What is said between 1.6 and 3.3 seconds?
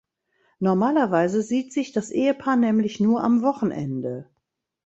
sich das Ehepaar nämlich nur